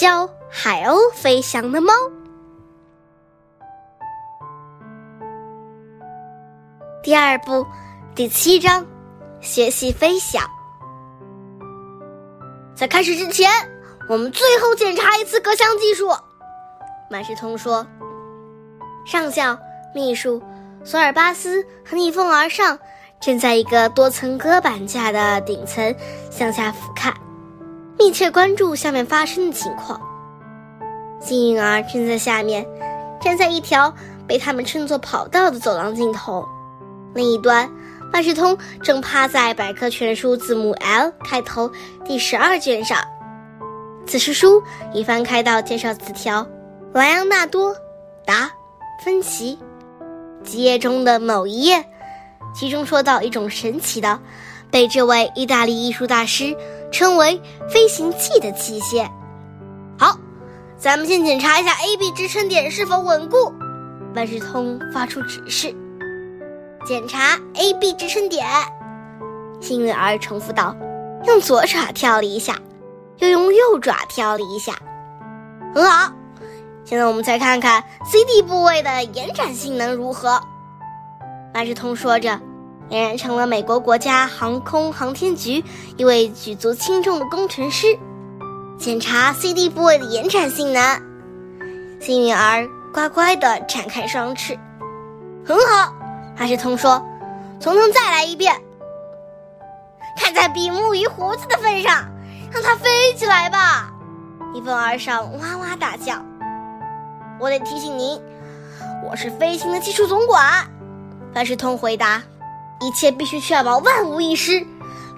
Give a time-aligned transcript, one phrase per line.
[0.00, 1.92] 教海鸥飞翔的猫。
[7.02, 7.66] 第二部
[8.14, 8.86] 第七章，
[9.42, 10.42] 学习飞翔。
[12.74, 13.50] 在开始之前，
[14.08, 16.08] 我们最后检查一次隔墙技术。
[17.10, 17.86] 万事通说
[19.04, 19.58] ：“上校、
[19.94, 20.42] 秘书
[20.82, 22.78] 索尔巴斯和逆风而上，
[23.20, 25.94] 正在一个多层隔板架的顶层
[26.30, 27.12] 向下俯瞰，
[28.00, 30.00] 密切关注下面发生的情况。
[31.20, 32.66] 幸运儿正在下面，
[33.20, 33.94] 站在一条
[34.26, 36.42] 被他们称作跑道的走廊尽头，
[37.14, 37.70] 另一端。”
[38.10, 41.70] 万事通正趴在百科全书字母 L 开头
[42.04, 42.98] 第十二卷上，
[44.06, 44.60] 此时书
[44.94, 46.44] 已翻开到介绍词条
[46.92, 47.72] “莱昂纳多·
[48.24, 48.50] 达
[49.04, 49.56] 芬奇”
[50.42, 51.84] 几页中的某一页，
[52.52, 54.18] 其中说到一种神奇的，
[54.72, 56.56] 被这位意大利艺术大师
[56.90, 59.08] 称为“飞行器”的器械。
[59.98, 60.18] 好，
[60.76, 63.52] 咱们先检查一下 AB 支撑点是否稳固。
[64.14, 65.74] 万事通发出指示。
[66.86, 68.46] 检查 A、B 支撑点，
[69.60, 70.74] 幸运儿重复道
[71.26, 72.58] ：“用左爪跳了一下，
[73.18, 74.72] 又用右爪跳了一下，
[75.74, 76.10] 很好。
[76.84, 80.40] 现在我们再看看 C、D 部位的延展性能如何。”
[81.52, 82.40] 万事通说着，
[82.90, 85.64] 俨然成了美国国家航空航天局
[85.96, 87.98] 一位举足轻重的工程师。
[88.78, 91.00] 检查 C、D 部位的延展性能，
[92.00, 94.58] 幸运儿乖乖地展开双翅，
[95.44, 95.92] 很好。
[96.38, 97.04] 万事通说
[97.60, 98.56] ：“从头再来一遍。
[100.16, 102.08] 看在比目鱼胡子的份上，
[102.50, 103.92] 让它飞起来吧！”
[104.54, 106.14] 一凤而上，哇哇大叫。
[107.38, 108.20] 我得提醒您，
[109.08, 110.42] 我是飞行的技术总管。
[111.34, 112.22] 万事通回答
[112.80, 114.66] ：“一切必须确保万无一失，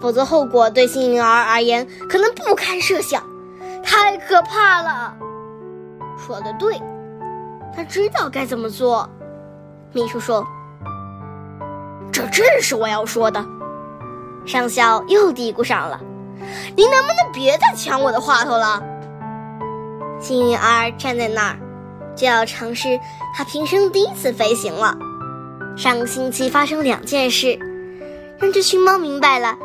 [0.00, 3.22] 否则后果对幸运儿而言可能不堪设想，
[3.82, 5.14] 太可怕了。”
[6.26, 6.80] 说的对，
[7.74, 9.08] 他知道该怎么做。
[9.92, 10.46] 秘书说。
[12.12, 13.44] 这正是我要说的，
[14.44, 16.00] 上校又嘀咕上了
[16.76, 18.82] ：“您能不能别再抢我的话头了？”
[20.20, 21.58] 幸运儿站在那儿，
[22.16, 22.98] 就要尝试
[23.34, 24.98] 他平生第一次飞行了。
[25.76, 27.58] 上个星期发生两件事，
[28.38, 29.56] 让这群猫明白了，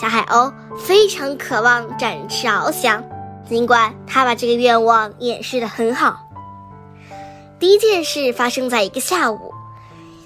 [0.00, 3.04] 小海鸥非常渴望展翅翱翔，
[3.48, 6.26] 尽管它把这个愿望掩饰得很好。
[7.58, 9.52] 第一件事发生在一个下午。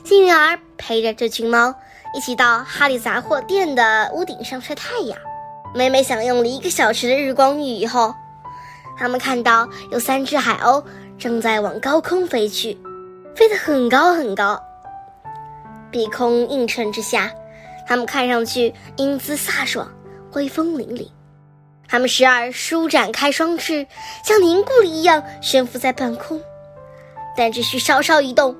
[0.05, 1.75] 幸运儿陪着这群猫
[2.15, 5.19] 一起到哈利杂货店的屋顶上晒太阳。
[5.75, 8.15] 每每享用了一个小时的日光浴以后，
[8.97, 10.84] 他们看到有三只海鸥
[11.19, 12.78] 正在往高空飞去，
[13.34, 14.61] 飞得很高很高。
[15.94, 17.32] 碧空映衬之下，
[17.87, 19.88] 它们看上去英姿飒爽、
[20.32, 21.06] 威风凛凛。
[21.87, 23.87] 它们时而舒展开双翅，
[24.25, 26.43] 像凝固了一样悬浮在半空，
[27.37, 28.56] 但只需稍稍一动。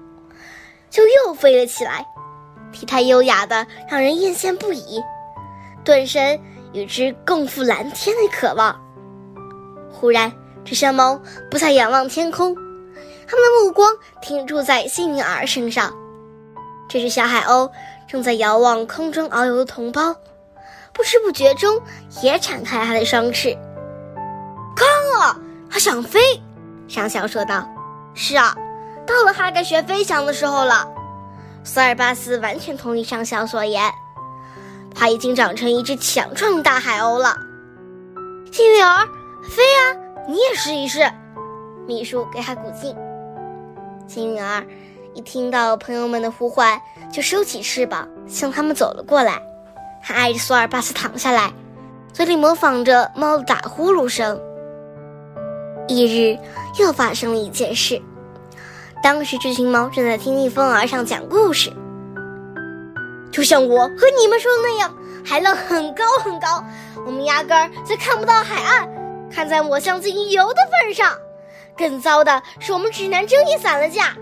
[0.91, 2.06] 就又飞了起来，
[2.71, 5.03] 体态优雅的让人艳羡不已，
[5.84, 6.41] 顿生
[6.72, 8.81] 与之共赴蓝天的渴望。
[9.91, 10.33] 忽然，
[10.65, 11.21] 这山猫
[11.51, 15.93] 不再仰望天空，它们的目光停驻在幸运儿身上。
[16.89, 17.71] 这只小海鸥
[18.06, 20.15] 正在遥望空中遨游的同胞，
[20.93, 21.81] 不知不觉中
[22.22, 23.56] 也展开它的双翅。
[24.77, 24.87] 看
[25.21, 25.37] 啊，
[25.71, 26.21] 它想飞！
[26.87, 27.69] 上校说道
[28.15, 28.56] ：“是啊。”
[29.06, 30.89] 到了它该学飞翔的时候了，
[31.62, 33.93] 索尔巴斯完全同意上校所言。
[34.95, 37.37] 他已经长成一只强壮大海鸥了。
[38.51, 39.06] 幸运儿，
[39.43, 39.97] 飞啊！
[40.28, 41.01] 你也试一试。
[41.87, 42.97] 秘书给他鼓劲。
[44.06, 44.65] 幸运儿
[45.15, 46.81] 一听到朋友们的呼唤，
[47.13, 49.41] 就收起翅膀向他们走了过来。
[50.03, 51.53] 他挨着索尔巴斯躺下来，
[52.13, 54.39] 嘴里模仿着猫的打呼噜声。
[55.87, 56.39] 一日，
[56.79, 58.01] 又发生了一件事。
[59.03, 61.73] 当时，这群猫正在听逆风而上讲故事，
[63.31, 64.95] 就像我和你们说的那样，
[65.25, 66.65] 海浪很高很高，
[67.07, 68.89] 我们压根儿就看不到海岸。
[69.31, 71.13] 看在抹向自己油的份上，
[71.77, 74.15] 更糟的是，我们指南针也散了架。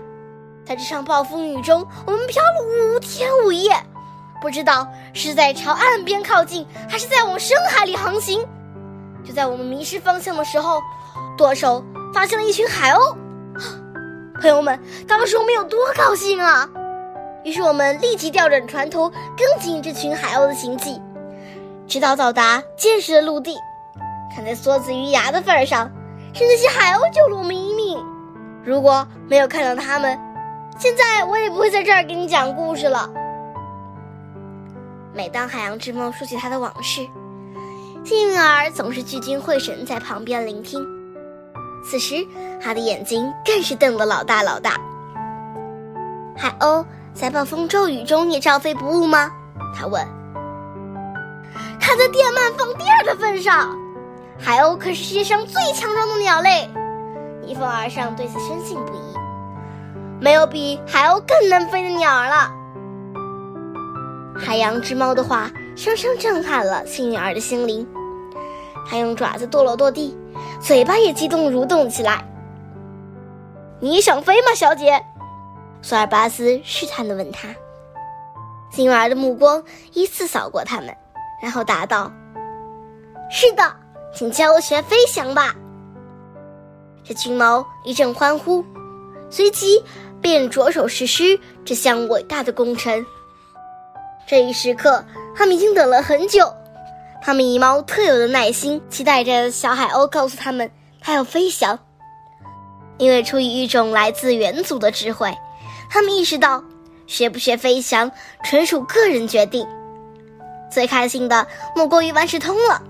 [0.65, 3.75] 在这场暴风雨中，我们漂了五天五夜，
[4.41, 8.45] 不知道是在朝岸边靠近，还是在往深海里航行。
[9.25, 10.81] 就在我们迷失方向的时候，
[11.37, 11.83] 舵手
[12.13, 13.15] 发现了一群海鸥。
[14.41, 16.69] 朋友们，当时我们有多高兴啊！
[17.43, 21.01] 于是我们立即调转船头，跟紧这群海鸥的行迹，
[21.87, 23.57] 直到到达坚实的陆地。
[24.33, 25.91] 看在梭子鱼牙的份上，
[26.33, 28.03] 是那些海鸥救了我们一命。
[28.65, 30.17] 如果没有看到他们，
[30.77, 33.09] 现在我也不会在这儿给你讲故事了。
[35.13, 37.07] 每当海洋之猫说起他的往事，
[38.03, 40.83] 幸运儿总是聚精会神在旁边聆听。
[41.85, 42.25] 此时，
[42.61, 44.75] 他的眼睛更是瞪得老大老大。
[46.35, 46.83] 海鸥
[47.13, 49.29] 在暴风骤雨中也照飞不误吗？
[49.75, 50.05] 他问。
[51.79, 53.77] 看在电鳗放第二的份上，
[54.39, 56.67] 海鸥可是世界上最强壮的鸟类。
[57.45, 59.22] 逆风而上对此深信不疑。
[60.23, 62.49] 没有比海鸥更能飞的鸟儿了。
[64.33, 67.85] 海洋之猫的话深深震撼了幸运儿的心灵，
[68.89, 70.17] 它用爪子跺了跺地，
[70.61, 72.23] 嘴巴也激动蠕动起来。
[73.81, 75.03] 你想飞吗，小姐？
[75.81, 77.49] 索尔巴斯试探地问他。
[78.71, 79.61] 幸运儿的目光
[79.91, 80.95] 依次扫过他们，
[81.41, 82.09] 然后答道
[83.29, 83.75] ：“是的，
[84.13, 85.53] 请教我学飞翔吧。”
[87.03, 88.63] 这群猫一阵欢呼，
[89.29, 89.83] 随即。
[90.23, 93.05] 便着手实施这项伟大的工程。
[94.25, 95.05] 这一时刻，
[95.35, 96.51] 他们已经等了很久。
[97.21, 100.71] 他们以猫特有的耐心，期待着小海鸥告诉他们
[101.01, 101.77] 它要飞翔。
[102.97, 105.35] 因为出于一种来自元祖的智慧，
[105.89, 106.63] 他们意识到
[107.05, 108.09] 学不学飞翔
[108.43, 109.67] 纯属个人决定。
[110.71, 112.81] 最开心的莫过于万事通了，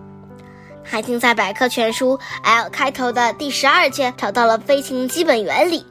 [0.83, 5.85] 他已经在百科全书 L 开头的第十二卷找到了飞行基本原理。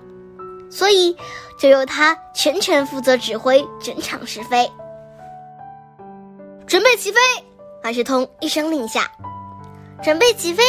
[0.72, 1.14] 所以，
[1.58, 4.72] 就由他全权负责指挥整场试飞。
[6.66, 7.18] 准备起飞！
[7.84, 9.06] 万事通一声令下。
[10.02, 10.62] 准备起飞！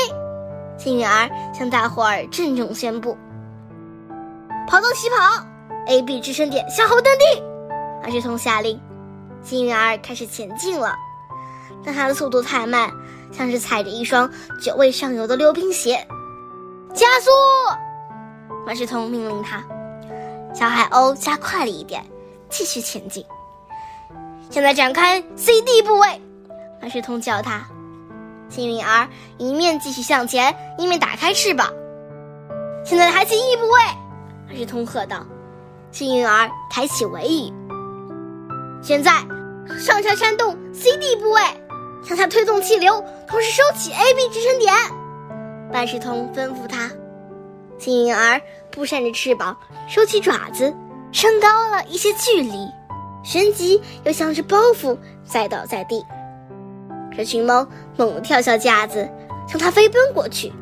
[0.78, 3.18] 幸运儿向大伙儿郑重宣布。
[4.68, 5.46] 跑道起跑
[5.88, 7.42] ！A、B 支撑点向后蹬地！
[8.02, 8.78] 万事通下令。
[9.42, 10.94] 幸运儿开始前进了，
[11.86, 12.92] 但他的速度太慢，
[13.32, 14.30] 像是踩着一双
[14.62, 16.06] 久未上油的溜冰鞋。
[16.94, 17.32] 加速！
[18.66, 19.64] 万事通命令他。
[20.54, 22.06] 小海鸥加快了一点，
[22.50, 23.26] 继续前进。
[24.50, 26.22] 现在展开 C D 部位，
[26.82, 27.66] 万事通叫他。
[28.50, 29.08] 幸运儿
[29.40, 31.74] 一面继续向前，一面打开翅膀。
[32.86, 33.80] 现在抬起 E 部位，
[34.48, 35.26] 万事通喝道。
[35.92, 37.52] 幸运儿抬起尾羽。
[38.82, 39.12] 现在
[39.80, 41.42] 上下扇动 C D 部位，
[42.04, 44.74] 向下推动气流，同时收起 A B 支撑点。
[45.72, 46.92] 万事通吩咐他。
[47.84, 48.40] 幸运儿
[48.72, 49.58] 扑扇着翅膀，
[49.90, 50.74] 收起爪子，
[51.12, 52.70] 升高了一些距离，
[53.24, 56.06] 旋即又像是包袱栽倒在地。
[57.14, 59.12] 这群猫猛地跳下架子，
[59.50, 60.54] 向它飞奔过去。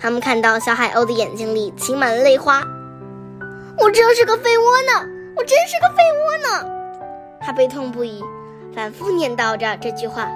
[0.00, 2.64] 他们看到小海鸥的眼睛里噙满了泪花。
[3.78, 5.08] 我真是个废窝呢！
[5.36, 7.38] 我真是个废窝呢！
[7.40, 8.20] 他悲痛不已，
[8.74, 10.28] 反复念叨着这句话。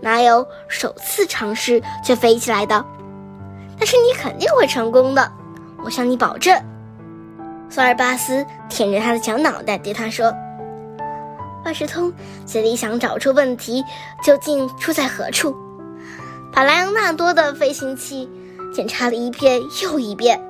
[0.00, 2.82] 哪有首次尝试就飞起来的？
[3.82, 5.32] 但是你肯定会成功的，
[5.84, 6.56] 我向你保证。
[7.68, 10.32] 索尔巴斯舔着他的小脑袋对他说
[11.66, 12.12] ：“万事通
[12.46, 13.82] 嘴里想找出问题
[14.22, 15.52] 究竟出在何处，
[16.52, 18.30] 把莱昂纳多的飞行器
[18.72, 20.40] 检查了一遍又一遍。”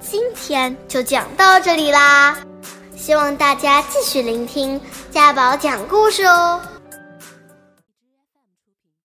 [0.00, 2.38] 今天就讲到这里啦。
[2.96, 4.80] 希望大家继续聆听
[5.12, 6.71] 家宝讲故事哦。